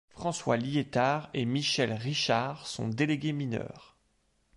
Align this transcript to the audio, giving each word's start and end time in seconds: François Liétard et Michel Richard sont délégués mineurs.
François 0.09 0.57
Liétard 0.57 1.29
et 1.35 1.45
Michel 1.45 1.93
Richard 1.93 2.65
sont 2.65 2.87
délégués 2.87 3.33
mineurs. 3.33 3.95